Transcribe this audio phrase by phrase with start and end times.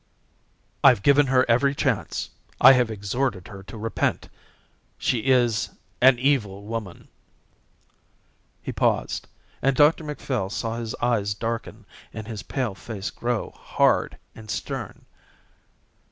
[0.83, 2.31] "I've given her every chance.
[2.59, 4.29] I have exhorted her to repent.
[4.97, 5.69] She is
[6.01, 7.07] an evil woman."
[8.63, 9.27] He paused,
[9.61, 11.85] and Dr Macphail saw his eyes darken
[12.15, 15.05] and his pale face grow hard and stern.